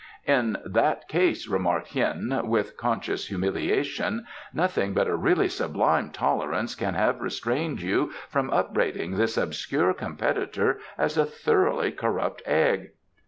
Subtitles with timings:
[0.25, 6.95] "In that case," remarked Hien, with conscious humiliation, "nothing but a really sublime tolerance can
[6.95, 12.93] have restrained you from upbraiding this obscure competitor as a thoroughly corrupt egg."